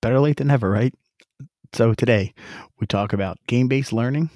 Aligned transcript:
better 0.00 0.20
late 0.20 0.36
than 0.36 0.48
never, 0.48 0.70
right? 0.70 0.94
So 1.72 1.94
today 1.94 2.34
we 2.78 2.86
talk 2.86 3.12
about 3.12 3.38
game 3.46 3.68
based 3.68 3.92
learning 3.92 4.30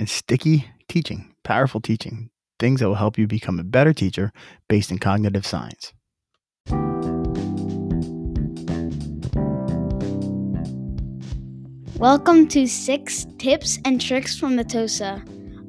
and 0.00 0.08
sticky 0.08 0.66
teaching, 0.88 1.34
powerful 1.44 1.80
teaching, 1.80 2.30
things 2.58 2.80
that 2.80 2.88
will 2.88 2.94
help 2.94 3.18
you 3.18 3.26
become 3.26 3.60
a 3.60 3.64
better 3.64 3.92
teacher 3.92 4.32
based 4.68 4.90
in 4.90 4.98
cognitive 4.98 5.46
science. 5.46 5.92
Welcome 11.98 12.48
to 12.48 12.66
Six 12.66 13.26
Tips 13.38 13.78
and 13.84 14.00
Tricks 14.00 14.36
from 14.36 14.56
the 14.56 14.64
TOSA, 14.64 15.22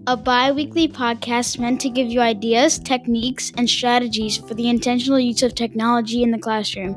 a 0.08 0.16
bi 0.16 0.52
weekly 0.52 0.88
podcast 0.88 1.58
meant 1.58 1.82
to 1.82 1.90
give 1.90 2.08
you 2.08 2.22
ideas, 2.22 2.78
techniques, 2.78 3.52
and 3.58 3.68
strategies 3.68 4.38
for 4.38 4.54
the 4.54 4.70
intentional 4.70 5.20
use 5.20 5.42
of 5.42 5.56
technology 5.56 6.22
in 6.22 6.30
the 6.30 6.38
classroom. 6.38 6.96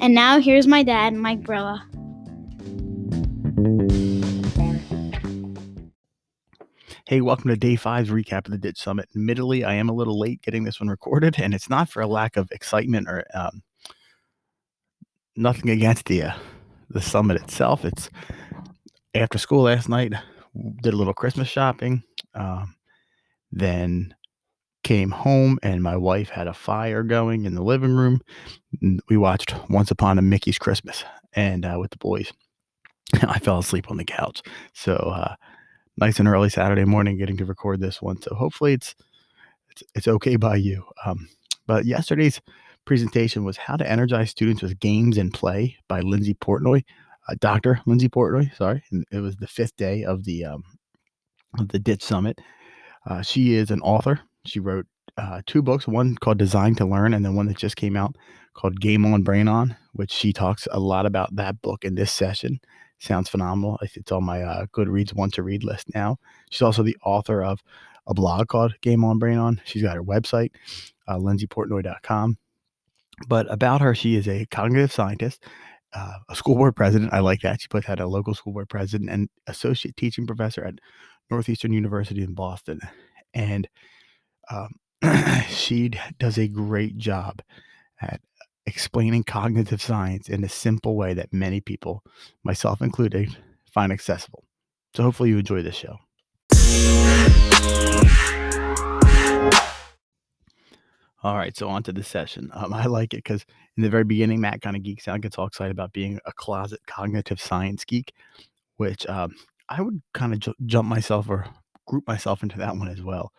And 0.00 0.14
now 0.14 0.40
here's 0.40 0.66
my 0.66 0.82
dad, 0.82 1.14
Mike 1.14 1.42
Brella. 1.42 1.80
Hey, 7.06 7.20
welcome 7.20 7.50
to 7.50 7.56
day 7.56 7.76
five's 7.76 8.10
recap 8.10 8.46
of 8.46 8.52
the 8.52 8.58
Ditch 8.58 8.78
Summit. 8.78 9.08
Admittedly, 9.14 9.62
I 9.62 9.74
am 9.74 9.88
a 9.88 9.94
little 9.94 10.18
late 10.18 10.42
getting 10.42 10.64
this 10.64 10.80
one 10.80 10.88
recorded, 10.88 11.38
and 11.38 11.54
it's 11.54 11.70
not 11.70 11.88
for 11.88 12.02
a 12.02 12.06
lack 12.08 12.36
of 12.36 12.50
excitement 12.50 13.08
or 13.08 13.24
um, 13.32 13.62
nothing 15.36 15.70
against 15.70 16.06
the 16.06 16.24
uh, 16.24 16.32
the 16.88 17.00
summit 17.00 17.40
itself. 17.40 17.84
It's 17.84 18.10
after 19.14 19.38
school 19.38 19.62
last 19.62 19.88
night, 19.88 20.14
did 20.82 20.94
a 20.94 20.96
little 20.96 21.14
Christmas 21.14 21.48
shopping, 21.48 22.02
um, 22.34 22.74
then 23.52 24.14
came 24.82 25.10
home, 25.10 25.58
and 25.62 25.82
my 25.82 25.96
wife 25.96 26.30
had 26.30 26.46
a 26.46 26.54
fire 26.54 27.02
going 27.02 27.44
in 27.44 27.54
the 27.54 27.62
living 27.62 27.94
room. 27.94 28.20
We 29.08 29.16
watched 29.16 29.54
Once 29.68 29.90
Upon 29.90 30.18
a 30.18 30.22
Mickey's 30.22 30.58
Christmas, 30.58 31.04
and 31.32 31.64
uh, 31.64 31.76
with 31.78 31.90
the 31.90 31.98
boys, 31.98 32.32
I 33.22 33.38
fell 33.38 33.58
asleep 33.58 33.90
on 33.90 33.96
the 33.96 34.04
couch. 34.04 34.42
So. 34.72 34.94
Uh, 34.94 35.34
nice 36.00 36.18
and 36.18 36.28
early 36.28 36.48
Saturday 36.48 36.84
morning 36.84 37.18
getting 37.18 37.36
to 37.36 37.44
record 37.44 37.78
this 37.80 38.00
one. 38.02 38.20
So 38.22 38.34
hopefully 38.34 38.72
it's 38.72 38.94
it's, 39.70 39.82
it's 39.94 40.08
okay 40.08 40.36
by 40.36 40.56
you. 40.56 40.84
Um, 41.04 41.28
but 41.66 41.84
yesterday's 41.84 42.40
presentation 42.84 43.44
was 43.44 43.56
how 43.56 43.76
to 43.76 43.88
energize 43.88 44.30
students 44.30 44.62
with 44.62 44.80
games 44.80 45.16
and 45.16 45.32
play 45.32 45.76
by 45.86 46.00
Lindsay 46.00 46.34
Portnoy, 46.34 46.82
uh, 47.28 47.34
Dr. 47.38 47.80
Lindsay 47.86 48.08
Portnoy. 48.08 48.54
Sorry, 48.56 48.82
and 48.90 49.04
it 49.12 49.20
was 49.20 49.36
the 49.36 49.46
fifth 49.46 49.76
day 49.76 50.02
of 50.02 50.24
the 50.24 50.44
um, 50.44 50.64
of 51.58 51.68
the 51.68 51.78
Ditch 51.78 52.02
Summit. 52.02 52.40
Uh, 53.06 53.22
she 53.22 53.54
is 53.54 53.70
an 53.70 53.80
author. 53.80 54.20
She 54.46 54.60
wrote 54.60 54.86
uh, 55.16 55.42
two 55.46 55.62
books, 55.62 55.88
one 55.88 56.16
called 56.16 56.38
Design 56.38 56.74
to 56.76 56.84
Learn, 56.84 57.14
and 57.14 57.24
then 57.24 57.34
one 57.34 57.46
that 57.46 57.56
just 57.56 57.76
came 57.76 57.96
out 57.96 58.16
called 58.54 58.80
Game 58.80 59.04
On 59.04 59.22
Brain 59.22 59.48
On, 59.48 59.76
which 59.92 60.12
she 60.12 60.32
talks 60.32 60.66
a 60.70 60.80
lot 60.80 61.06
about 61.06 61.34
that 61.36 61.60
book 61.62 61.84
in 61.84 61.94
this 61.94 62.12
session 62.12 62.60
sounds 63.00 63.28
phenomenal. 63.28 63.78
It's 63.82 64.12
on 64.12 64.24
my 64.24 64.42
uh, 64.42 64.66
Goodreads 64.66 65.14
want 65.14 65.34
to 65.34 65.42
read 65.42 65.64
list 65.64 65.88
now. 65.94 66.18
She's 66.50 66.62
also 66.62 66.82
the 66.82 66.96
author 67.02 67.42
of 67.42 67.60
a 68.06 68.14
blog 68.14 68.48
called 68.48 68.74
Game 68.82 69.04
On 69.04 69.18
Brain 69.18 69.38
On. 69.38 69.60
She's 69.64 69.82
got 69.82 69.96
her 69.96 70.02
website, 70.02 70.50
uh, 71.08 71.16
lindsayportnoy.com. 71.16 72.38
But 73.26 73.50
about 73.52 73.80
her, 73.80 73.94
she 73.94 74.16
is 74.16 74.28
a 74.28 74.46
cognitive 74.46 74.92
scientist, 74.92 75.44
uh, 75.92 76.18
a 76.28 76.36
school 76.36 76.54
board 76.54 76.76
president. 76.76 77.12
I 77.12 77.20
like 77.20 77.40
that. 77.40 77.60
She 77.60 77.68
both 77.68 77.84
had 77.84 78.00
a 78.00 78.06
local 78.06 78.34
school 78.34 78.52
board 78.52 78.68
president 78.68 79.10
and 79.10 79.28
associate 79.46 79.96
teaching 79.96 80.26
professor 80.26 80.64
at 80.64 80.74
Northeastern 81.30 81.72
University 81.72 82.22
in 82.22 82.34
Boston. 82.34 82.80
And 83.32 83.68
um, 84.50 84.74
she 85.48 85.92
does 86.18 86.38
a 86.38 86.48
great 86.48 86.96
job 86.96 87.42
at 88.00 88.20
explaining 88.66 89.24
cognitive 89.24 89.80
science 89.80 90.28
in 90.28 90.44
a 90.44 90.48
simple 90.48 90.96
way 90.96 91.14
that 91.14 91.32
many 91.32 91.60
people, 91.60 92.02
myself 92.42 92.82
included, 92.82 93.36
find 93.72 93.92
accessible. 93.92 94.44
So 94.94 95.02
hopefully 95.04 95.30
you 95.30 95.38
enjoy 95.38 95.62
this 95.62 95.76
show. 95.76 95.98
All 101.22 101.36
right, 101.36 101.54
so 101.54 101.68
on 101.68 101.82
to 101.82 101.92
the 101.92 102.02
session. 102.02 102.50
Um, 102.54 102.72
I 102.72 102.86
like 102.86 103.12
it 103.12 103.18
because 103.18 103.44
in 103.76 103.82
the 103.82 103.90
very 103.90 104.04
beginning, 104.04 104.40
Matt 104.40 104.62
kind 104.62 104.74
of 104.74 104.82
geeks 104.82 105.06
out, 105.06 105.14
and 105.14 105.22
gets 105.22 105.36
all 105.36 105.46
excited 105.46 105.70
about 105.70 105.92
being 105.92 106.18
a 106.24 106.32
closet 106.32 106.80
cognitive 106.86 107.38
science 107.38 107.84
geek, 107.84 108.14
which 108.78 109.06
um, 109.06 109.34
I 109.70 109.80
would 109.80 110.02
kind 110.12 110.32
of 110.32 110.40
ju- 110.40 110.54
jump 110.66 110.88
myself 110.88 111.30
or 111.30 111.46
group 111.86 112.06
myself 112.06 112.42
into 112.42 112.58
that 112.58 112.76
one 112.76 112.88
as 112.88 113.02
well. 113.02 113.32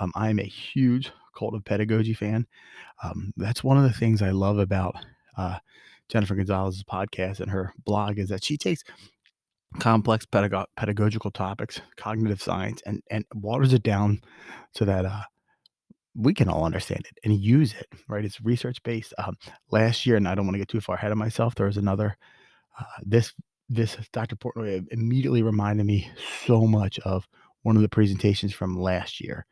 Um, 0.00 0.12
I 0.14 0.30
am 0.30 0.38
a 0.38 0.44
huge 0.44 1.12
cult 1.36 1.54
of 1.54 1.64
pedagogy 1.64 2.14
fan. 2.14 2.46
Um, 3.02 3.32
that's 3.36 3.64
one 3.64 3.76
of 3.76 3.82
the 3.82 3.92
things 3.92 4.22
I 4.22 4.30
love 4.30 4.58
about 4.58 4.94
uh, 5.36 5.58
Jennifer 6.08 6.34
Gonzalez's 6.34 6.84
podcast 6.84 7.40
and 7.40 7.50
her 7.50 7.72
blog 7.84 8.18
is 8.18 8.28
that 8.28 8.44
she 8.44 8.56
takes 8.56 8.82
complex 9.80 10.26
pedago- 10.26 10.66
pedagogical 10.76 11.30
topics, 11.30 11.80
cognitive 11.96 12.40
science, 12.40 12.82
and 12.86 13.02
and 13.10 13.24
waters 13.34 13.72
it 13.72 13.82
down 13.82 14.20
so 14.72 14.84
that 14.84 15.04
uh, 15.04 15.22
we 16.14 16.34
can 16.34 16.48
all 16.48 16.64
understand 16.64 17.06
it 17.06 17.18
and 17.24 17.40
use 17.40 17.74
it. 17.74 17.86
Right? 18.08 18.24
It's 18.24 18.40
research 18.40 18.82
based. 18.82 19.14
Um, 19.18 19.36
last 19.70 20.06
year, 20.06 20.16
and 20.16 20.28
I 20.28 20.34
don't 20.34 20.46
want 20.46 20.54
to 20.54 20.60
get 20.60 20.68
too 20.68 20.80
far 20.80 20.96
ahead 20.96 21.12
of 21.12 21.18
myself. 21.18 21.54
There 21.54 21.66
was 21.66 21.76
another 21.76 22.16
uh, 22.78 22.84
this 23.02 23.32
this 23.74 23.96
Dr. 24.12 24.36
Portnoy 24.36 24.86
immediately 24.90 25.42
reminded 25.42 25.86
me 25.86 26.10
so 26.46 26.66
much 26.66 26.98
of 27.00 27.26
one 27.62 27.76
of 27.76 27.82
the 27.82 27.88
presentations 27.88 28.52
from 28.52 28.78
last 28.78 29.20
year 29.20 29.46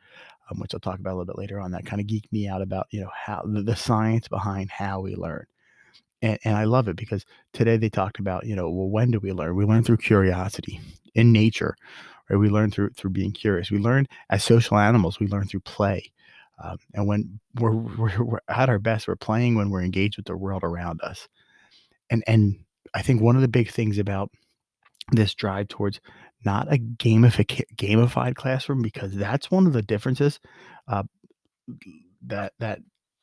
um, 0.53 0.59
which 0.59 0.75
I'll 0.75 0.81
talk 0.81 0.99
about 0.99 1.11
a 1.11 1.17
little 1.17 1.25
bit 1.25 1.39
later 1.39 1.61
on, 1.61 1.71
that 1.73 1.87
kind 1.87 2.01
of 2.01 2.07
geeked 2.07 2.31
me 2.33 2.49
out 2.49 2.63
about, 2.63 2.87
you 2.91 3.01
know, 3.01 3.11
how 3.15 3.43
the, 3.45 3.63
the 3.63 3.77
science 3.77 4.29
behind 4.29 4.71
how 4.71 5.01
we 5.01 5.15
learn. 5.15 5.47
And, 6.21 6.39
and 6.45 6.57
I 6.57 6.65
love 6.65 6.89
it 6.89 6.97
because 6.97 7.25
today 7.53 7.77
they 7.77 7.89
talked 7.89 8.19
about, 8.19 8.47
you 8.47 8.55
know, 8.55 8.71
well, 8.71 8.89
when 8.89 9.11
do 9.11 9.19
we 9.21 9.33
learn? 9.33 9.57
We 9.57 9.65
learn 9.65 9.83
through 9.85 9.99
curiosity 9.99 10.81
in 11.15 11.33
nature, 11.33 11.77
right? 12.29 12.37
We 12.37 12.49
learn 12.49 12.71
through 12.71 12.91
through 12.91 13.11
being 13.11 13.33
curious. 13.33 13.71
We 13.71 13.79
learn 13.79 14.07
as 14.31 14.45
social 14.45 14.79
animals. 14.79 15.19
We 15.21 15.27
learn 15.27 15.47
through 15.47 15.61
play. 15.61 16.13
Um, 16.63 16.79
and 16.95 17.07
when 17.07 17.41
we're, 17.57 17.73
we're, 17.99 18.23
we're 18.23 18.41
at 18.49 18.69
our 18.69 18.79
best, 18.79 19.09
we're 19.09 19.17
playing 19.17 19.55
when 19.55 19.71
we're 19.71 19.83
engaged 19.83 20.17
with 20.17 20.27
the 20.27 20.37
world 20.37 20.63
around 20.63 21.01
us. 21.03 21.29
And 22.11 22.23
and 22.27 22.57
I 22.95 23.03
think 23.03 23.21
one 23.21 23.37
of 23.37 23.43
the 23.43 23.49
big 23.49 23.71
things 23.71 23.99
about 23.99 24.31
this 25.11 25.35
drive 25.35 25.69
towards 25.69 26.01
not 26.45 26.73
a 26.73 26.77
gamific- 26.77 27.65
gamified 27.77 28.35
classroom 28.35 28.83
because 28.83 29.15
that's 29.15 29.51
one 29.51 29.67
of 29.67 29.73
the 29.73 29.83
differences 29.83 30.41
uh, 30.89 31.03
that 32.27 32.53
that 32.59 32.81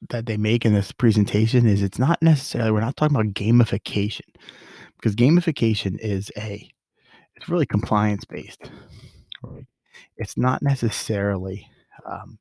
that 0.10 0.26
they 0.26 0.38
make 0.38 0.66
in 0.66 0.74
this 0.74 0.92
presentation 0.92 1.68
is 1.68 1.82
it's 1.82 2.00
not 2.00 2.22
necessarily 2.22 2.72
we're 2.72 2.80
not 2.80 2.96
talking 2.96 3.16
about 3.16 3.34
gamification 3.34 4.22
because 4.96 5.16
gamification 5.16 5.98
is 6.00 6.32
a 6.38 6.70
it's 7.36 7.50
really 7.50 7.66
compliance 7.66 8.24
based 8.26 8.72
right? 9.44 9.66
it's 10.18 10.38
not 10.38 10.62
necessarily 10.62 11.68
um, 12.10 12.40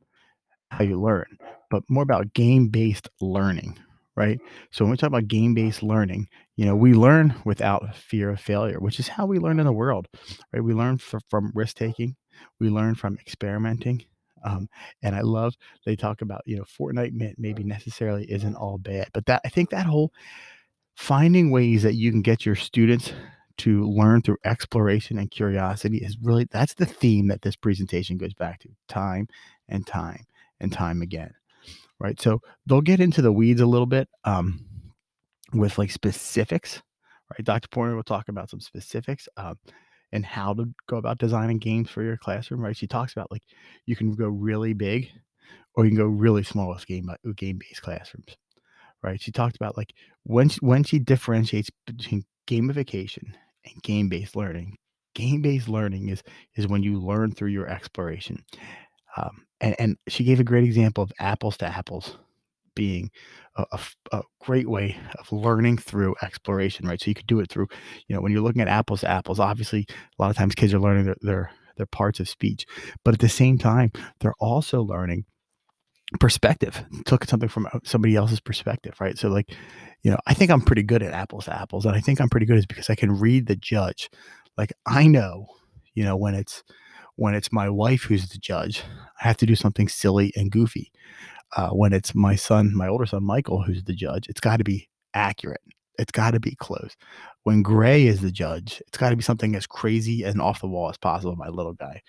how 0.71 0.85
you 0.85 1.01
learn 1.01 1.27
but 1.71 1.83
more 1.89 2.05
about 2.05 2.33
game 2.33 2.69
based 2.69 3.09
learning 3.21 3.77
right? 4.19 4.41
So 4.73 4.85
when 4.85 4.91
we 4.91 4.97
talk 4.97 5.07
about 5.07 5.29
game-based 5.29 5.83
learning, 5.83 6.29
you 6.57 6.67
know, 6.67 6.75
we 6.75 6.93
learn 6.93 7.35
without 7.45 7.95
fear 7.95 8.31
of 8.31 8.41
failure, 8.41 8.81
which 8.81 8.99
is 8.99 9.07
how 9.07 9.27
we 9.27 9.39
learn 9.39 9.61
in 9.61 9.67
the 9.67 9.73
world, 9.73 10.09
right? 10.53 10.63
We 10.63 10.75
learn 10.75 10.97
f- 10.97 11.23
from 11.31 11.53
risk-taking, 11.55 12.17
we 12.59 12.69
learn 12.69 12.97
from 12.97 13.17
experimenting. 13.21 14.05
Um, 14.45 14.69
and 15.03 15.15
I 15.15 15.21
love 15.21 15.55
they 15.87 15.95
talk 15.95 16.21
about, 16.23 16.43
you 16.47 16.57
know, 16.57 16.65
Fortnite 16.65 17.35
maybe 17.39 17.63
necessarily 17.63 18.25
isn't 18.31 18.57
all 18.57 18.79
bad, 18.79 19.09
but 19.13 19.25
that 19.27 19.41
I 19.45 19.49
think 19.51 19.71
that 19.71 19.87
whole 19.87 20.13
finding 20.97 21.51
ways 21.53 21.85
that 21.85 21.95
you 21.95 22.11
can 22.11 22.23
get 22.23 22.45
your 22.45 22.57
students 22.57 23.13
to 23.59 23.85
learn 23.89 24.23
through 24.23 24.37
exploration 24.45 25.19
and 25.19 25.31
curiosity 25.31 25.99
is 25.99 26.17
really 26.23 26.47
that's 26.51 26.75
the 26.75 26.87
theme 26.87 27.29
that 27.29 27.43
this 27.43 27.57
presentation 27.57 28.17
goes 28.17 28.35
back 28.35 28.61
to 28.61 28.69
time 28.89 29.29
and 29.69 29.87
time 29.87 30.25
and 30.61 30.73
time 30.73 31.03
again 31.03 31.33
right? 32.01 32.21
So 32.21 32.41
they'll 32.67 32.81
get 32.81 33.01
into 33.01 33.23
the 33.23 33.33
weeds 33.33 33.61
a 33.61 33.67
little 33.67 33.87
bit 33.87 34.09
um, 34.25 34.65
with 35.53 35.79
like 35.79 35.91
specifics, 35.91 36.83
right? 37.31 37.45
Dr. 37.45 37.69
Porter 37.69 37.97
will 37.97 38.03
talk 38.03 38.29
about 38.29 38.51
some 38.51 38.61
specifics 38.61 39.29
um, 39.37 39.59
and 40.13 40.25
how 40.25 40.55
to 40.55 40.67
go 40.89 40.97
about 40.97 41.19
designing 41.19 41.59
games 41.59 41.91
for 41.91 42.03
your 42.03 42.17
classroom, 42.17 42.61
right? 42.61 42.77
She 42.77 42.87
talks 42.87 43.13
about 43.13 43.31
like 43.31 43.43
you 43.87 43.97
can 43.97 44.15
go 44.15 44.29
really 44.29 44.73
big 44.73 45.11
or 45.75 45.85
you 45.85 45.91
can 45.91 45.99
go 45.99 46.07
really 46.07 46.43
small 46.43 46.69
with 46.69 46.87
game 46.87 47.11
game 47.37 47.59
based 47.59 47.83
classrooms, 47.83 48.37
right? 49.03 49.21
She 49.21 49.33
talked 49.33 49.57
about 49.57 49.77
like 49.77 49.93
when 50.25 50.49
she, 50.49 50.59
when 50.61 50.85
she 50.85 50.99
differentiates 50.99 51.71
between 51.87 52.25
gamification 52.49 53.33
and 53.65 53.83
game 53.83 54.09
based 54.09 54.37
learning. 54.37 54.77
Game 55.15 55.43
based 55.43 55.69
learning 55.69 56.11
is 56.11 56.23
is 56.57 56.69
when 56.69 56.83
you 56.83 57.01
learn 57.01 57.33
through 57.33 57.49
your 57.49 57.69
exploration. 57.69 58.45
Um, 59.17 59.45
and, 59.61 59.77
and 59.79 59.97
she 60.09 60.25
gave 60.25 60.41
a 60.41 60.45
great 60.45 60.65
example 60.65 61.03
of 61.03 61.13
apples 61.19 61.57
to 61.59 61.67
apples 61.67 62.17
being 62.75 63.11
a, 63.57 63.65
a, 63.73 63.81
a, 64.13 64.23
great 64.41 64.69
way 64.69 64.97
of 65.19 65.33
learning 65.33 65.77
through 65.77 66.15
exploration, 66.23 66.87
right? 66.87 67.01
So 67.01 67.09
you 67.09 67.15
could 67.15 67.27
do 67.27 67.41
it 67.41 67.51
through, 67.51 67.67
you 68.07 68.15
know, 68.15 68.23
when 68.23 68.31
you're 68.31 68.41
looking 68.41 68.63
at 68.63 68.69
apples 68.69 69.01
to 69.01 69.11
apples, 69.11 69.41
obviously 69.41 69.87
a 69.91 70.23
lot 70.23 70.31
of 70.31 70.37
times 70.37 70.55
kids 70.55 70.73
are 70.73 70.79
learning 70.79 71.07
their, 71.07 71.17
their, 71.21 71.51
their 71.77 71.87
parts 71.87 72.21
of 72.21 72.29
speech, 72.29 72.67
but 73.05 73.15
at 73.15 73.21
the 73.21 73.29
same 73.29 73.59
time, 73.59 73.91
they're 74.21 74.35
also 74.39 74.81
learning 74.81 75.25
perspective, 76.21 76.85
took 77.05 77.25
something 77.25 77.49
from 77.49 77.67
uh, 77.67 77.81
somebody 77.85 78.17
else's 78.17 78.41
perspective, 78.41 78.95
right? 79.01 79.19
So 79.19 79.29
like 79.29 79.51
you 80.03 80.11
know, 80.11 80.19
I 80.27 80.35
think 80.35 80.51
I'm 80.51 80.61
pretty 80.61 80.83
good 80.83 81.03
at 81.03 81.13
apples 81.13 81.47
to 81.47 81.61
apples, 81.61 81.85
and 81.85 81.95
I 81.95 82.01
think 82.01 82.21
I'm 82.21 82.29
pretty 82.29 82.47
good 82.47 82.57
is 82.57 82.67
because 82.67 82.89
I 82.89 82.95
can 82.95 83.19
read 83.19 83.47
the 83.47 83.57
judge. 83.57 84.11
Like 84.57 84.73
I 84.87 85.07
know, 85.07 85.47
you 85.95 86.05
know, 86.05 86.17
when 86.17 86.35
it's 86.35 86.63
when 87.19 87.35
it's 87.35 87.51
my 87.51 87.69
wife 87.69 88.03
who's 88.05 88.29
the 88.29 88.39
judge, 88.39 88.85
I 89.21 89.27
have 89.27 89.37
to 89.39 89.47
do 89.47 89.57
something 89.57 89.89
silly 89.89 90.33
and 90.37 90.53
goofy. 90.53 90.93
Uh, 91.57 91.71
when 91.71 91.93
it's 91.93 92.15
my 92.15 92.37
son, 92.37 92.73
my 92.77 92.87
older 92.87 93.07
son 93.07 93.25
Michael, 93.25 93.61
who's 93.61 93.83
the 93.83 93.93
judge, 93.93 94.29
it's 94.29 94.39
got 94.39 94.59
to 94.59 94.65
be 94.65 94.89
accurate. 95.15 95.61
It's 95.99 96.13
got 96.13 96.31
to 96.33 96.41
be 96.41 96.55
close. 96.55 96.95
When 97.43 97.63
Gray 97.63 98.07
is 98.07 98.21
the 98.21 98.31
judge, 98.31 98.81
it's 98.87 98.99
got 98.99 99.11
to 99.11 99.17
be 99.17 99.25
something 99.25 99.57
as 99.57 99.67
crazy 99.67 100.23
and 100.23 100.41
off 100.41 100.61
the 100.61 100.69
wall 100.69 100.91
as 100.91 100.97
possible. 100.97 101.35
My 101.35 101.49
little 101.49 101.73
guy, 101.73 102.03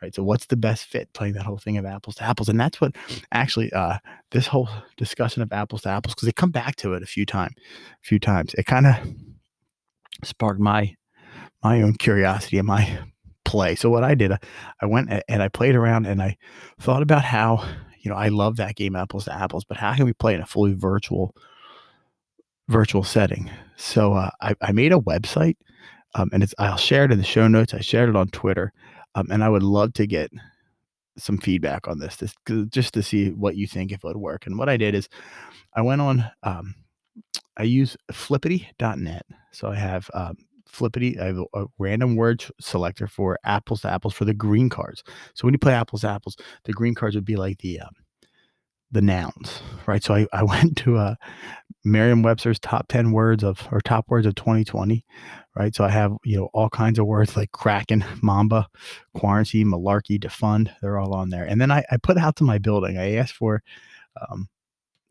right? 0.00 0.14
So, 0.14 0.22
what's 0.22 0.46
the 0.46 0.56
best 0.56 0.84
fit? 0.84 1.12
Playing 1.12 1.34
that 1.34 1.46
whole 1.46 1.58
thing 1.58 1.76
of 1.76 1.84
apples 1.84 2.14
to 2.16 2.22
apples, 2.22 2.48
and 2.48 2.60
that's 2.60 2.80
what 2.80 2.94
actually 3.32 3.72
uh, 3.72 3.98
this 4.30 4.46
whole 4.46 4.68
discussion 4.96 5.42
of 5.42 5.52
apples 5.52 5.82
to 5.82 5.88
apples 5.88 6.14
because 6.14 6.26
they 6.26 6.32
come 6.32 6.52
back 6.52 6.76
to 6.76 6.94
it 6.94 7.02
a 7.02 7.06
few 7.06 7.26
times, 7.26 7.56
a 7.58 8.06
few 8.06 8.20
times. 8.20 8.54
It 8.54 8.66
kind 8.66 8.86
of 8.86 8.94
sparked 10.22 10.60
my 10.60 10.94
my 11.64 11.82
own 11.82 11.94
curiosity 11.94 12.58
and 12.58 12.68
my 12.68 13.00
play. 13.44 13.74
So 13.74 13.90
what 13.90 14.04
I 14.04 14.14
did, 14.14 14.32
I 14.80 14.86
went 14.86 15.10
and 15.28 15.42
I 15.42 15.48
played 15.48 15.74
around 15.74 16.06
and 16.06 16.22
I 16.22 16.36
thought 16.80 17.02
about 17.02 17.24
how 17.24 17.66
you 18.00 18.10
know 18.10 18.16
I 18.16 18.28
love 18.28 18.56
that 18.56 18.76
game 18.76 18.96
apples 18.96 19.24
to 19.24 19.34
apples, 19.34 19.64
but 19.64 19.76
how 19.76 19.94
can 19.94 20.04
we 20.04 20.12
play 20.12 20.34
in 20.34 20.40
a 20.40 20.46
fully 20.46 20.74
virtual 20.74 21.34
virtual 22.68 23.04
setting. 23.04 23.50
So 23.76 24.14
uh, 24.14 24.30
I, 24.40 24.54
I, 24.62 24.72
made 24.72 24.92
a 24.92 24.98
website, 24.98 25.56
um, 26.14 26.30
and 26.32 26.42
it's 26.42 26.54
I'll 26.58 26.76
share 26.76 27.04
it 27.04 27.12
in 27.12 27.18
the 27.18 27.24
show 27.24 27.48
notes. 27.48 27.74
I 27.74 27.80
shared 27.80 28.08
it 28.08 28.16
on 28.16 28.28
Twitter, 28.28 28.72
um, 29.14 29.28
and 29.30 29.44
I 29.44 29.48
would 29.48 29.62
love 29.62 29.92
to 29.94 30.06
get 30.06 30.30
some 31.18 31.38
feedback 31.38 31.86
on 31.88 31.98
this, 31.98 32.16
this 32.16 32.34
just 32.70 32.94
to 32.94 33.02
see 33.02 33.30
what 33.30 33.56
you 33.56 33.66
think 33.66 33.92
if 33.92 33.98
it 33.98 34.04
would 34.04 34.16
work. 34.16 34.46
And 34.46 34.58
what 34.58 34.68
I 34.68 34.76
did 34.76 34.94
is 34.94 35.08
I 35.74 35.82
went 35.82 36.00
on. 36.00 36.24
Um, 36.42 36.74
I 37.56 37.64
use 37.64 37.96
flippity.net. 38.10 39.26
So 39.50 39.68
I 39.68 39.74
have 39.74 40.10
um, 40.14 40.36
flippity, 40.72 41.18
I 41.18 41.26
have 41.26 41.38
a, 41.54 41.66
random 41.78 42.16
word 42.16 42.44
selector 42.60 43.06
for 43.06 43.38
apples 43.44 43.82
to 43.82 43.90
apples 43.90 44.14
for 44.14 44.24
the 44.24 44.34
green 44.34 44.68
cards. 44.68 45.02
So 45.34 45.46
when 45.46 45.54
you 45.54 45.58
play 45.58 45.74
apples 45.74 46.02
to 46.02 46.08
apples, 46.08 46.36
the 46.64 46.72
green 46.72 46.94
cards 46.94 47.14
would 47.14 47.24
be 47.24 47.36
like 47.36 47.58
the 47.58 47.80
um, 47.80 47.94
the 48.90 49.02
nouns, 49.02 49.62
right? 49.86 50.02
So 50.02 50.14
I, 50.14 50.26
I 50.32 50.42
went 50.42 50.76
to 50.78 50.96
uh, 50.96 51.14
Merriam-Webster's 51.84 52.60
top 52.60 52.88
10 52.88 53.10
words 53.12 53.42
of 53.42 53.66
or 53.72 53.80
top 53.80 54.08
words 54.08 54.26
of 54.26 54.34
2020, 54.34 55.04
right? 55.56 55.74
So 55.74 55.84
I 55.84 55.88
have, 55.88 56.12
you 56.24 56.36
know, 56.36 56.50
all 56.52 56.68
kinds 56.68 56.98
of 56.98 57.06
words 57.06 57.36
like 57.36 57.50
Kraken, 57.52 58.04
Mamba, 58.22 58.68
quarantine, 59.16 59.66
malarkey, 59.66 60.22
defund, 60.22 60.70
they're 60.80 60.98
all 60.98 61.14
on 61.14 61.30
there. 61.30 61.44
And 61.44 61.60
then 61.60 61.70
I, 61.70 61.84
I 61.90 61.96
put 61.96 62.18
out 62.18 62.36
to 62.36 62.44
my 62.44 62.58
building, 62.58 62.98
I 62.98 63.14
asked 63.16 63.34
for, 63.34 63.62
um, 64.30 64.48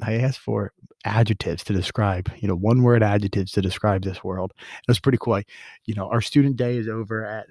I 0.02 0.16
asked 0.16 0.40
for 0.40 0.74
adjectives 1.06 1.64
to 1.66 1.74
describe, 1.74 2.32
you 2.38 2.48
know, 2.48 2.56
one 2.56 2.84
word 2.84 3.04
adjectives 3.04 3.52
to 3.54 3.62
describe 3.62 4.04
this 4.04 4.24
world. 4.24 4.54
It 4.58 4.88
was 4.88 5.00
pretty 5.00 5.18
cool. 5.20 5.36
I, 5.36 5.44
you 5.86 5.96
know, 5.96 6.10
our 6.10 6.22
student 6.22 6.58
day 6.58 6.78
is 6.78 6.88
over 6.88 7.26
at 7.26 7.48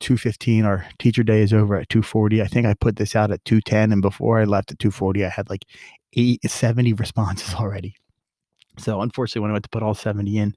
215 0.00 0.64
our 0.64 0.84
teacher 0.98 1.22
day 1.22 1.42
is 1.42 1.52
over 1.52 1.76
at 1.76 1.88
240 1.88 2.42
i 2.42 2.46
think 2.48 2.66
i 2.66 2.74
put 2.74 2.96
this 2.96 3.14
out 3.14 3.30
at 3.30 3.44
210 3.44 3.92
and 3.92 4.02
before 4.02 4.40
i 4.40 4.44
left 4.44 4.72
at 4.72 4.78
240 4.80 5.24
i 5.24 5.28
had 5.28 5.48
like 5.48 5.64
eight, 6.14 6.40
70 6.44 6.92
responses 6.94 7.54
already 7.60 7.94
so 8.78 9.00
unfortunately 9.00 9.42
when 9.42 9.52
i 9.52 9.54
went 9.54 9.62
to 9.62 9.70
put 9.70 9.82
all 9.82 9.94
70 9.94 10.36
in 10.36 10.54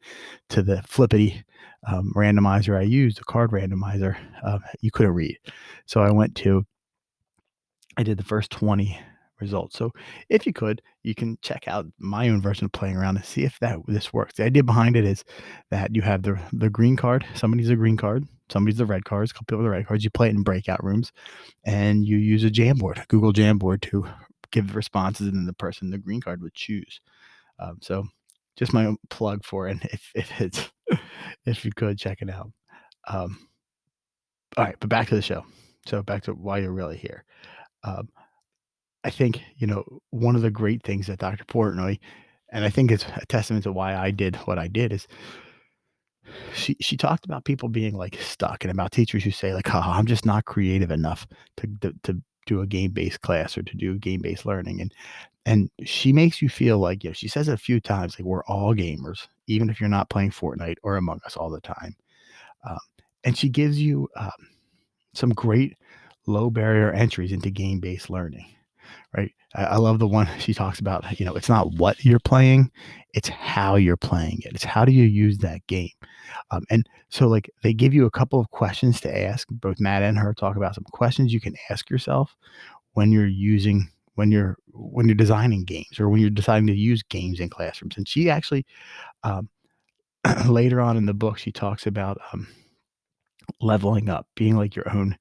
to 0.50 0.64
the 0.64 0.82
flippity 0.82 1.44
um, 1.88 2.12
randomizer 2.16 2.76
i 2.76 2.82
used 2.82 3.20
the 3.20 3.24
card 3.24 3.52
randomizer 3.52 4.18
uh, 4.44 4.58
you 4.82 4.90
couldn't 4.90 5.14
read 5.14 5.38
so 5.86 6.02
i 6.02 6.10
went 6.10 6.34
to 6.36 6.66
i 7.98 8.04
did 8.04 8.18
the 8.18 8.24
first 8.24 8.50
20 8.50 9.00
results. 9.40 9.78
So 9.78 9.92
if 10.30 10.46
you 10.46 10.54
could, 10.54 10.82
you 11.04 11.16
can 11.16 11.38
check 11.42 11.68
out 11.68 11.86
my 12.00 12.30
own 12.30 12.42
version 12.42 12.66
of 12.66 12.72
playing 12.72 12.96
around 12.96 13.18
and 13.18 13.26
see 13.26 13.44
if 13.44 13.60
that 13.60 13.80
this 13.88 14.14
works. 14.14 14.36
The 14.36 14.44
idea 14.44 14.64
behind 14.64 14.96
it 14.96 15.06
is 15.06 15.24
that 15.72 15.96
you 15.96 16.02
have 16.02 16.24
the 16.24 16.40
the 16.54 16.70
green 16.70 16.96
card. 16.96 17.26
Somebody's 17.34 17.70
a 17.70 17.76
green 17.76 17.98
card. 17.98 18.26
Somebody's 18.50 18.78
the 18.78 18.86
red 18.86 19.06
cards. 19.06 19.32
A 19.32 19.34
couple 19.34 19.46
people 19.46 19.64
the 19.64 19.70
red 19.70 19.88
cards. 19.88 20.04
You 20.04 20.10
play 20.10 20.28
it 20.28 20.36
in 20.36 20.44
breakout 20.44 20.84
rooms, 20.84 21.12
and 21.66 22.06
you 22.06 22.18
use 22.18 22.44
a 22.44 22.50
Jamboard, 22.50 23.02
a 23.02 23.06
Google 23.08 23.34
Jamboard, 23.34 23.82
to 23.84 24.08
give 24.52 24.76
responses, 24.76 25.28
and 25.28 25.38
then 25.38 25.46
the 25.46 25.54
person 25.54 25.90
the 25.90 25.98
green 25.98 26.22
card 26.22 26.42
would 26.42 26.54
choose. 26.54 27.02
Um, 27.60 27.80
so 27.82 28.06
just 28.56 28.74
my 28.74 28.86
own 28.86 28.98
plug 29.10 29.44
for 29.44 29.68
it. 29.68 29.78
If 29.92 30.12
if 30.16 30.42
it's 30.42 30.70
if 31.46 31.66
you 31.66 31.72
could 31.76 31.98
check 31.98 32.22
it 32.22 32.30
out. 32.30 32.52
Um, 33.08 33.48
all 34.58 34.64
right, 34.64 34.76
but 34.80 34.90
back 34.90 35.10
to 35.10 35.16
the 35.16 35.22
show. 35.22 35.44
So 35.86 36.02
back 36.02 36.24
to 36.24 36.34
why 36.34 36.60
you're 36.60 36.72
really 36.72 36.98
here. 36.98 37.24
Um, 37.84 38.10
I 39.06 39.12
think, 39.12 39.40
you 39.58 39.68
know, 39.68 39.86
one 40.10 40.36
of 40.36 40.42
the 40.42 40.50
great 40.50 40.82
things 40.82 41.06
that 41.08 41.20
Dr. 41.20 41.46
Portnoy, 41.46 42.00
and 42.52 42.66
I 42.66 42.72
think 42.72 42.92
it's 42.92 43.06
a 43.16 43.26
testament 43.28 43.64
to 43.66 43.72
why 43.72 43.96
I 43.96 44.10
did 44.10 44.36
what 44.38 44.58
I 44.58 44.68
did, 44.68 44.92
is 44.92 45.08
she 46.56 46.76
she 46.82 46.98
talked 46.98 47.24
about 47.24 47.46
people 47.46 47.70
being 47.70 47.96
like 47.96 48.20
stuck 48.20 48.64
and 48.64 48.72
about 48.72 48.92
teachers 48.92 49.24
who 49.24 49.30
say 49.30 49.54
like, 49.54 49.74
oh, 49.74 49.82
I'm 49.84 50.08
just 50.08 50.26
not 50.26 50.46
creative 50.46 50.90
enough 50.90 51.28
to, 51.58 51.68
to, 51.82 51.94
to 52.02 52.22
do 52.48 52.62
a 52.62 52.68
game 52.68 52.92
based 52.92 53.22
class 53.22 53.56
or 53.56 53.62
to 53.62 53.78
do 53.78 54.00
game 54.00 54.22
based 54.22 54.44
learning. 54.44 54.82
And 54.82 54.92
and 55.46 55.70
she 55.84 56.12
makes 56.12 56.42
you 56.42 56.50
feel 56.50 56.80
like, 56.80 57.04
you 57.04 57.12
know, 57.12 57.14
she 57.14 57.28
says 57.28 57.48
it 57.48 57.54
a 57.54 57.58
few 57.58 57.80
times, 57.80 58.18
like 58.18 58.26
we're 58.26 58.44
all 58.46 58.74
gamers, 58.74 59.28
even 59.46 59.70
if 59.70 59.80
you're 59.80 59.88
not 59.88 60.10
playing 60.10 60.32
Fortnite 60.32 60.78
or 60.82 60.98
Among 60.98 61.20
Us 61.28 61.38
all 61.38 61.52
the 61.52 61.62
time. 61.62 61.96
Um, 62.68 62.80
and 63.24 63.38
she 63.38 63.50
gives 63.50 63.80
you 63.80 64.10
um, 64.16 64.32
some 65.14 65.30
great 65.30 65.78
low 66.26 66.50
barrier 66.50 66.92
entries 66.92 67.32
into 67.32 67.52
game 67.52 67.80
based 67.80 68.10
learning 68.10 68.55
right? 69.16 69.32
I, 69.56 69.78
love 69.78 70.00
the 70.00 70.08
one 70.08 70.28
she 70.40 70.54
talks 70.54 70.80
about. 70.80 71.20
You 71.20 71.26
know, 71.26 71.36
it's 71.36 71.50
not 71.50 71.74
what 71.74 72.04
you're 72.04 72.20
playing, 72.20 72.72
it's 73.14 73.30
how 73.30 73.76
you're 73.76 73.98
playing 73.98 74.42
it. 74.46 74.54
It's 74.54 74.64
how 74.64 74.86
do 74.86 74.92
you 74.92 75.04
use 75.04 75.38
that 75.40 75.66
game. 75.68 75.92
Um, 76.52 76.64
and 76.70 76.88
so, 77.10 77.28
like, 77.28 77.50
they 77.64 77.74
give 77.74 77.94
you 77.94 78.06
a 78.06 78.12
couple 78.12 78.40
of 78.40 78.50
questions 78.52 79.00
to 79.02 79.24
ask. 79.24 79.48
Both 79.50 79.80
Matt 79.80 80.04
and 80.04 80.18
her 80.18 80.34
talk 80.34 80.58
about 80.58 80.76
some 80.76 80.86
questions 80.92 81.34
you 81.34 81.40
can 81.42 81.56
ask 81.70 81.90
yourself 81.90 82.36
when 82.94 83.12
you're 83.12 83.28
using 83.28 83.90
when 84.16 84.32
you're 84.32 84.58
when 84.72 85.08
you're 85.08 85.16
designing 85.16 85.64
games 85.64 86.00
or 86.00 86.10
when 86.10 86.22
you're 86.22 86.30
deciding 86.30 86.68
to 86.68 86.76
use 86.76 87.04
games 87.04 87.40
in 87.40 87.50
classrooms. 87.50 87.98
And 87.98 88.08
she 88.08 88.30
actually 88.30 88.66
um, 89.24 89.50
later 90.48 90.82
on 90.82 90.98
in 90.98 91.06
the 91.06 91.14
book 91.14 91.38
she 91.38 91.52
talks 91.52 91.86
about 91.86 92.18
um, 92.34 92.48
leveling 93.62 94.10
up, 94.10 94.28
being 94.36 94.56
like 94.56 94.76
your 94.76 94.90
own 94.90 95.18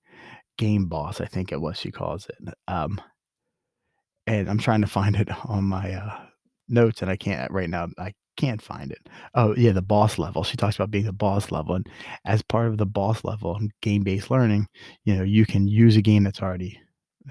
game 0.56 0.86
boss. 0.86 1.20
I 1.20 1.26
think 1.26 1.52
it 1.52 1.60
was 1.60 1.78
she 1.78 1.90
calls 1.90 2.26
it. 2.26 2.54
Um, 2.68 3.00
and 4.26 4.48
I'm 4.48 4.58
trying 4.58 4.80
to 4.80 4.86
find 4.86 5.16
it 5.16 5.28
on 5.46 5.64
my 5.64 5.92
uh, 5.92 6.18
notes, 6.68 7.02
and 7.02 7.10
I 7.10 7.16
can't 7.16 7.50
right 7.50 7.68
now. 7.68 7.88
I 7.98 8.12
can't 8.36 8.62
find 8.62 8.90
it. 8.90 9.08
Oh 9.34 9.54
yeah, 9.56 9.72
the 9.72 9.82
boss 9.82 10.18
level. 10.18 10.44
She 10.44 10.56
talks 10.56 10.76
about 10.76 10.90
being 10.90 11.04
the 11.04 11.12
boss 11.12 11.50
level, 11.50 11.74
and 11.74 11.88
as 12.24 12.42
part 12.42 12.68
of 12.68 12.78
the 12.78 12.86
boss 12.86 13.24
level 13.24 13.56
and 13.56 13.70
game-based 13.82 14.30
learning, 14.30 14.66
you 15.04 15.14
know, 15.14 15.22
you 15.22 15.46
can 15.46 15.68
use 15.68 15.96
a 15.96 16.02
game 16.02 16.24
that's 16.24 16.42
already 16.42 16.78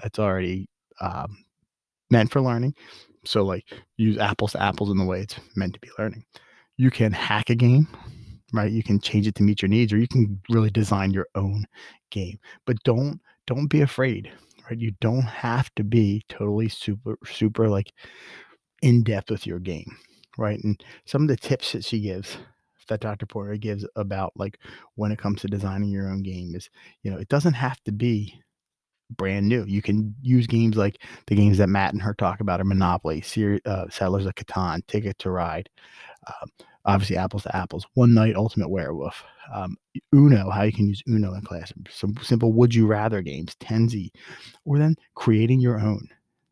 that's 0.02 0.18
already 0.18 0.68
um, 1.00 1.44
meant 2.10 2.30
for 2.30 2.40
learning. 2.40 2.74
So 3.24 3.42
like 3.44 3.64
use 3.96 4.18
apples 4.18 4.52
to 4.52 4.62
apples 4.62 4.90
in 4.90 4.98
the 4.98 5.04
way 5.04 5.20
it's 5.20 5.36
meant 5.56 5.74
to 5.74 5.80
be 5.80 5.90
learning. 5.98 6.24
You 6.76 6.90
can 6.90 7.12
hack 7.12 7.50
a 7.50 7.54
game, 7.54 7.88
right? 8.52 8.70
You 8.70 8.82
can 8.82 9.00
change 9.00 9.26
it 9.26 9.34
to 9.36 9.42
meet 9.42 9.62
your 9.62 9.68
needs, 9.68 9.92
or 9.92 9.98
you 9.98 10.08
can 10.08 10.40
really 10.50 10.70
design 10.70 11.12
your 11.12 11.28
own 11.34 11.66
game. 12.10 12.38
But 12.66 12.82
don't 12.84 13.20
don't 13.46 13.68
be 13.68 13.82
afraid 13.82 14.32
right? 14.68 14.78
You 14.78 14.92
don't 15.00 15.22
have 15.22 15.74
to 15.76 15.84
be 15.84 16.24
totally 16.28 16.68
super, 16.68 17.16
super 17.24 17.68
like 17.68 17.92
in 18.82 19.02
depth 19.02 19.30
with 19.30 19.46
your 19.46 19.58
game, 19.58 19.96
right? 20.38 20.62
And 20.62 20.82
some 21.06 21.22
of 21.22 21.28
the 21.28 21.36
tips 21.36 21.72
that 21.72 21.84
she 21.84 22.00
gives, 22.00 22.36
that 22.88 23.00
Dr. 23.00 23.26
Porter 23.26 23.56
gives 23.56 23.86
about 23.96 24.32
like 24.36 24.58
when 24.96 25.10
it 25.10 25.18
comes 25.18 25.40
to 25.40 25.48
designing 25.48 25.90
your 25.90 26.08
own 26.08 26.22
game 26.22 26.54
is, 26.54 26.68
you 27.02 27.10
know, 27.10 27.18
it 27.18 27.28
doesn't 27.28 27.54
have 27.54 27.82
to 27.84 27.92
be 27.92 28.42
brand 29.10 29.48
new. 29.48 29.64
You 29.66 29.82
can 29.82 30.14
use 30.20 30.46
games 30.46 30.76
like 30.76 31.02
the 31.26 31.34
games 31.34 31.58
that 31.58 31.68
Matt 31.68 31.92
and 31.92 32.02
her 32.02 32.14
talk 32.14 32.40
about 32.40 32.60
are 32.60 32.64
Monopoly, 32.64 33.22
uh, 33.64 33.86
Settlers 33.90 34.26
of 34.26 34.34
Catan, 34.34 34.86
Ticket 34.86 35.18
to 35.20 35.30
Ride. 35.30 35.68
Um, 36.26 36.66
obviously 36.84 37.16
apples 37.16 37.42
to 37.44 37.56
apples. 37.56 37.86
One 37.94 38.14
Night 38.14 38.36
Ultimate 38.36 38.68
Werewolf, 38.68 39.24
um, 39.52 39.76
Uno, 40.14 40.50
how 40.50 40.62
you 40.62 40.72
can 40.72 40.86
use 40.88 41.02
Uno 41.08 41.34
in 41.34 41.42
class, 41.42 41.72
some 41.90 42.16
simple 42.22 42.52
would 42.52 42.74
you 42.74 42.86
rather 42.86 43.22
games, 43.22 43.54
Tenzi, 43.60 44.10
or 44.64 44.78
then 44.78 44.96
creating 45.14 45.60
your 45.60 45.80
own 45.80 46.08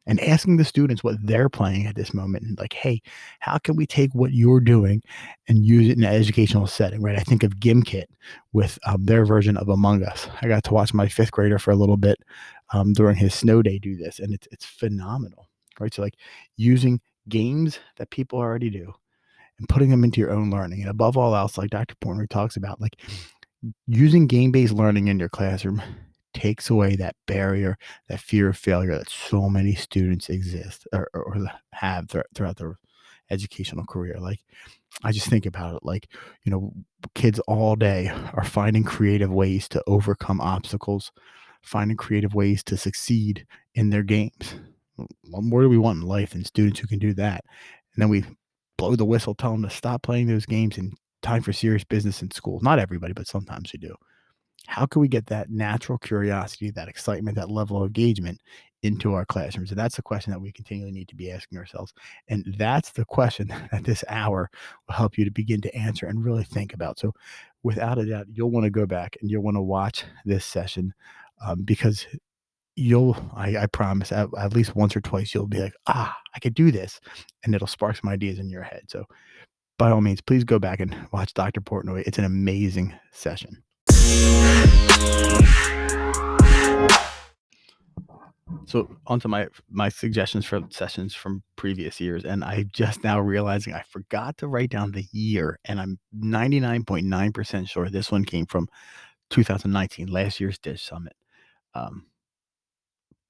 and 0.06 0.20
asking 0.20 0.56
the 0.56 0.64
students 0.64 1.04
what 1.04 1.16
they're 1.22 1.48
playing 1.48 1.86
at 1.86 1.94
this 1.94 2.12
moment 2.12 2.44
and 2.44 2.58
like, 2.58 2.72
hey, 2.72 3.00
how 3.38 3.58
can 3.58 3.76
we 3.76 3.86
take 3.86 4.12
what 4.14 4.32
you're 4.32 4.60
doing 4.60 5.00
and 5.48 5.64
use 5.64 5.88
it 5.88 5.96
in 5.96 6.04
an 6.04 6.12
educational 6.12 6.66
setting, 6.66 7.02
right? 7.02 7.18
I 7.18 7.22
think 7.22 7.42
of 7.42 7.56
Gimkit 7.56 8.06
with 8.52 8.78
um, 8.86 9.04
their 9.04 9.24
version 9.24 9.56
of 9.56 9.68
Among 9.68 10.02
Us. 10.02 10.28
I 10.40 10.48
got 10.48 10.64
to 10.64 10.74
watch 10.74 10.92
my 10.92 11.08
fifth 11.08 11.30
grader 11.30 11.58
for 11.58 11.70
a 11.70 11.76
little 11.76 11.96
bit 11.96 12.18
um, 12.72 12.92
during 12.92 13.16
his 13.16 13.34
snow 13.34 13.62
day 13.62 13.78
do 13.78 13.96
this, 13.96 14.18
and 14.18 14.34
it's 14.34 14.48
it's 14.50 14.64
phenomenal, 14.64 15.48
right? 15.78 15.92
So 15.94 16.02
like 16.02 16.16
using 16.56 17.00
games 17.28 17.78
that 17.96 18.10
people 18.10 18.38
already 18.38 18.70
do 18.70 18.92
and 19.62 19.68
putting 19.68 19.90
them 19.90 20.02
into 20.02 20.20
your 20.20 20.32
own 20.32 20.50
learning. 20.50 20.80
And 20.80 20.90
above 20.90 21.16
all 21.16 21.36
else, 21.36 21.56
like 21.56 21.70
Dr. 21.70 21.94
Portnoy 22.04 22.28
talks 22.28 22.56
about, 22.56 22.80
like 22.80 22.96
using 23.86 24.26
game 24.26 24.50
based 24.50 24.72
learning 24.72 25.06
in 25.06 25.20
your 25.20 25.28
classroom 25.28 25.80
takes 26.34 26.68
away 26.68 26.96
that 26.96 27.14
barrier, 27.26 27.78
that 28.08 28.18
fear 28.18 28.48
of 28.48 28.56
failure 28.56 28.98
that 28.98 29.08
so 29.08 29.48
many 29.48 29.76
students 29.76 30.28
exist 30.28 30.88
or, 30.92 31.08
or 31.14 31.36
have 31.74 32.10
throughout 32.34 32.56
their 32.56 32.76
educational 33.30 33.86
career. 33.86 34.16
Like, 34.18 34.40
I 35.04 35.12
just 35.12 35.28
think 35.28 35.46
about 35.46 35.76
it 35.76 35.84
like, 35.84 36.08
you 36.44 36.50
know, 36.50 36.72
kids 37.14 37.38
all 37.46 37.76
day 37.76 38.08
are 38.34 38.44
finding 38.44 38.82
creative 38.82 39.30
ways 39.30 39.68
to 39.68 39.84
overcome 39.86 40.40
obstacles, 40.40 41.12
finding 41.62 41.96
creative 41.96 42.34
ways 42.34 42.64
to 42.64 42.76
succeed 42.76 43.46
in 43.76 43.90
their 43.90 44.02
games. 44.02 44.56
What 45.30 45.44
more 45.44 45.62
do 45.62 45.68
we 45.68 45.78
want 45.78 46.02
in 46.02 46.08
life 46.08 46.30
than 46.30 46.44
students 46.44 46.80
who 46.80 46.88
can 46.88 46.98
do 46.98 47.14
that? 47.14 47.44
And 47.94 48.02
then 48.02 48.08
we 48.08 48.24
blow 48.76 48.96
the 48.96 49.04
whistle, 49.04 49.34
tell 49.34 49.52
them 49.52 49.62
to 49.62 49.70
stop 49.70 50.02
playing 50.02 50.26
those 50.26 50.46
games 50.46 50.78
and 50.78 50.92
time 51.22 51.42
for 51.42 51.52
serious 51.52 51.84
business 51.84 52.22
in 52.22 52.30
school. 52.30 52.60
Not 52.62 52.78
everybody, 52.78 53.12
but 53.12 53.26
sometimes 53.26 53.72
we 53.72 53.78
do. 53.78 53.94
How 54.66 54.86
can 54.86 55.00
we 55.00 55.08
get 55.08 55.26
that 55.26 55.50
natural 55.50 55.98
curiosity, 55.98 56.70
that 56.70 56.88
excitement, 56.88 57.36
that 57.36 57.50
level 57.50 57.78
of 57.78 57.88
engagement 57.88 58.40
into 58.82 59.14
our 59.14 59.24
classrooms? 59.24 59.70
And 59.70 59.78
that's 59.78 59.96
the 59.96 60.02
question 60.02 60.30
that 60.32 60.40
we 60.40 60.52
continually 60.52 60.92
need 60.92 61.08
to 61.08 61.16
be 61.16 61.32
asking 61.32 61.58
ourselves. 61.58 61.92
And 62.28 62.44
that's 62.56 62.90
the 62.90 63.04
question 63.04 63.48
that 63.72 63.84
this 63.84 64.04
hour 64.08 64.50
will 64.86 64.94
help 64.94 65.18
you 65.18 65.24
to 65.24 65.30
begin 65.30 65.60
to 65.62 65.74
answer 65.74 66.06
and 66.06 66.24
really 66.24 66.44
think 66.44 66.74
about. 66.74 66.98
So, 66.98 67.12
without 67.64 67.98
a 67.98 68.06
doubt, 68.06 68.26
you'll 68.32 68.50
want 68.50 68.64
to 68.64 68.70
go 68.70 68.86
back 68.86 69.16
and 69.20 69.30
you'll 69.30 69.42
want 69.42 69.56
to 69.56 69.62
watch 69.62 70.04
this 70.24 70.44
session 70.44 70.94
um, 71.44 71.62
because 71.62 72.06
you'll 72.76 73.16
I, 73.34 73.56
I 73.58 73.66
promise 73.66 74.12
at, 74.12 74.28
at, 74.38 74.54
least 74.54 74.74
once 74.74 74.96
or 74.96 75.00
twice 75.00 75.34
you'll 75.34 75.46
be 75.46 75.60
like 75.60 75.74
ah 75.86 76.16
i 76.34 76.38
could 76.38 76.54
do 76.54 76.70
this 76.70 77.00
and 77.44 77.54
it'll 77.54 77.66
spark 77.66 77.96
some 77.96 78.10
ideas 78.10 78.38
in 78.38 78.50
your 78.50 78.62
head. 78.62 78.84
So 78.88 79.04
by 79.78 79.90
all 79.90 80.00
means 80.00 80.20
please 80.20 80.44
go 80.44 80.58
back 80.58 80.80
and 80.80 80.96
watch 81.12 81.34
dr 81.34 81.60
portnoy. 81.62 82.02
It's 82.06 82.18
an 82.18 82.24
amazing 82.24 82.94
session. 83.10 83.62
So 88.66 88.88
onto 89.06 89.28
my 89.28 89.48
my 89.70 89.88
suggestions 89.88 90.46
for 90.46 90.60
sessions 90.70 91.14
from 91.14 91.42
previous 91.56 92.00
years 92.00 92.24
and 92.24 92.44
i 92.44 92.64
just 92.72 93.02
now 93.02 93.18
realizing 93.20 93.74
i 93.74 93.82
forgot 93.88 94.38
to 94.38 94.46
write 94.46 94.70
down 94.70 94.92
the 94.92 95.04
year 95.12 95.58
and 95.64 95.80
i'm 95.80 95.98
99.9% 96.18 97.68
sure 97.68 97.88
this 97.90 98.10
one 98.10 98.24
came 98.24 98.46
from 98.46 98.68
2019 99.32 100.08
last 100.08 100.38
year's 100.38 100.58
Ditch 100.58 100.84
Summit. 100.84 101.14
Um, 101.74 102.06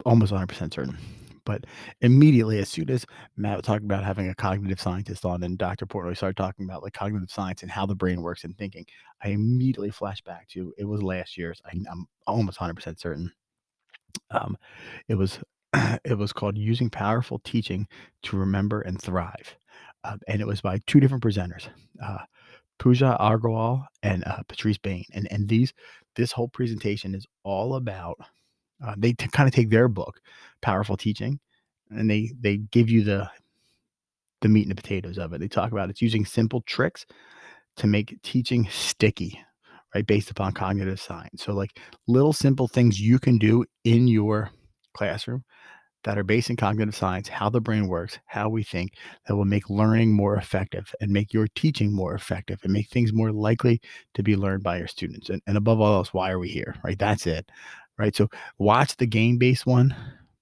almost 0.04 0.32
100% 0.32 0.72
certain. 0.72 0.98
But 1.44 1.64
immediately, 2.00 2.58
as 2.58 2.68
soon 2.68 2.88
as 2.90 3.04
Matt 3.36 3.56
was 3.56 3.66
talking 3.66 3.86
about 3.86 4.04
having 4.04 4.28
a 4.28 4.34
cognitive 4.34 4.80
scientist 4.80 5.24
on 5.24 5.42
and 5.42 5.58
Dr. 5.58 5.86
Portnoy 5.86 6.16
started 6.16 6.36
talking 6.36 6.64
about 6.64 6.82
like 6.82 6.92
cognitive 6.92 7.30
science 7.30 7.62
and 7.62 7.70
how 7.70 7.84
the 7.84 7.96
brain 7.96 8.22
works 8.22 8.44
and 8.44 8.56
thinking, 8.56 8.86
I 9.22 9.30
immediately 9.30 9.90
flashed 9.90 10.24
back 10.24 10.48
to 10.50 10.72
it 10.78 10.84
was 10.84 11.02
last 11.02 11.36
year's. 11.36 11.60
I, 11.66 11.76
am 11.90 12.06
almost 12.26 12.58
100% 12.58 12.98
certain. 12.98 13.32
Um, 14.30 14.56
it 15.08 15.14
was 15.14 15.40
it 16.04 16.18
was 16.18 16.32
called 16.32 16.56
using 16.56 16.90
powerful 16.90 17.40
teaching 17.44 17.86
to 18.24 18.36
remember 18.36 18.82
and 18.82 19.00
thrive, 19.00 19.56
uh, 20.04 20.16
and 20.28 20.40
it 20.40 20.46
was 20.46 20.60
by 20.60 20.78
two 20.86 21.00
different 21.00 21.24
presenters, 21.24 21.68
uh, 22.04 22.18
Pooja 22.78 23.16
and 24.02 24.24
uh, 24.26 24.42
Patrice 24.48 24.78
Bain, 24.78 25.04
and 25.12 25.26
and 25.30 25.48
these 25.48 25.72
this 26.14 26.32
whole 26.32 26.48
presentation 26.48 27.14
is 27.14 27.26
all 27.42 27.76
about 27.76 28.18
uh, 28.84 28.94
they 28.96 29.12
t- 29.12 29.28
kind 29.28 29.48
of 29.48 29.54
take 29.54 29.70
their 29.70 29.88
book, 29.88 30.20
Powerful 30.60 30.96
Teaching, 30.96 31.38
and 31.90 32.10
they 32.10 32.32
they 32.40 32.58
give 32.58 32.90
you 32.90 33.04
the 33.04 33.30
the 34.40 34.48
meat 34.48 34.62
and 34.62 34.70
the 34.70 34.80
potatoes 34.80 35.18
of 35.18 35.32
it. 35.32 35.40
They 35.40 35.48
talk 35.48 35.72
about 35.72 35.88
it's 35.88 36.02
using 36.02 36.24
simple 36.24 36.62
tricks 36.62 37.06
to 37.76 37.86
make 37.86 38.20
teaching 38.22 38.68
sticky, 38.70 39.40
right? 39.94 40.06
Based 40.06 40.30
upon 40.30 40.52
cognitive 40.52 41.00
science. 41.00 41.42
So 41.44 41.52
like 41.52 41.78
little 42.06 42.32
simple 42.32 42.68
things 42.68 43.00
you 43.00 43.18
can 43.18 43.38
do 43.38 43.64
in 43.84 44.08
your 44.08 44.50
classroom 44.94 45.44
that 46.04 46.18
are 46.18 46.24
based 46.24 46.50
in 46.50 46.56
cognitive 46.56 46.96
science, 46.96 47.28
how 47.28 47.48
the 47.48 47.60
brain 47.60 47.86
works, 47.86 48.18
how 48.26 48.48
we 48.48 48.64
think, 48.64 48.94
that 49.26 49.36
will 49.36 49.44
make 49.44 49.70
learning 49.70 50.12
more 50.12 50.34
effective 50.34 50.92
and 51.00 51.12
make 51.12 51.32
your 51.32 51.46
teaching 51.54 51.94
more 51.94 52.14
effective 52.14 52.58
and 52.64 52.72
make 52.72 52.88
things 52.88 53.12
more 53.12 53.30
likely 53.30 53.80
to 54.14 54.22
be 54.24 54.34
learned 54.34 54.64
by 54.64 54.78
your 54.78 54.88
students. 54.88 55.30
And, 55.30 55.40
and 55.46 55.56
above 55.56 55.80
all 55.80 55.94
else, 55.94 56.12
why 56.12 56.32
are 56.32 56.40
we 56.40 56.48
here? 56.48 56.74
Right? 56.84 56.98
That's 56.98 57.28
it 57.28 57.48
right? 58.02 58.16
So 58.16 58.28
watch 58.58 58.96
the 58.96 59.06
game 59.06 59.38
based 59.38 59.64
one 59.64 59.94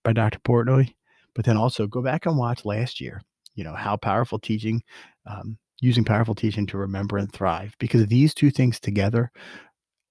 by 0.02 0.14
Dr. 0.14 0.38
Portnoy, 0.40 0.94
but 1.34 1.44
then 1.44 1.58
also 1.58 1.86
go 1.86 2.00
back 2.00 2.24
and 2.24 2.38
watch 2.38 2.64
last 2.64 3.02
year, 3.02 3.20
you 3.54 3.64
know, 3.64 3.74
how 3.74 3.98
powerful 3.98 4.38
teaching, 4.38 4.82
um, 5.26 5.58
using 5.82 6.02
powerful 6.02 6.34
teaching 6.34 6.66
to 6.68 6.78
remember 6.78 7.18
and 7.18 7.30
thrive, 7.30 7.76
because 7.78 8.06
these 8.06 8.32
two 8.32 8.50
things 8.50 8.80
together, 8.80 9.30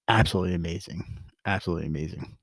absolutely 0.08 0.54
amazing. 0.54 1.04
Absolutely 1.48 1.88
amazing. 1.88 2.38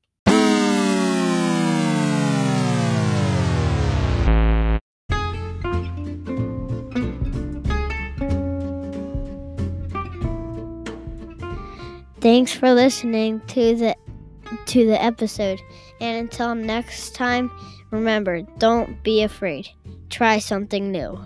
Thanks 12.20 12.50
for 12.50 12.75
listening 12.75 13.40
to 13.46 13.76
the 13.76 13.94
to 14.66 14.86
the 14.86 15.02
episode. 15.02 15.60
And 16.00 16.16
until 16.18 16.54
next 16.54 17.14
time, 17.14 17.50
remember 17.90 18.42
don't 18.58 19.02
be 19.02 19.22
afraid. 19.22 19.68
Try 20.10 20.38
something 20.38 20.90
new. 20.90 21.18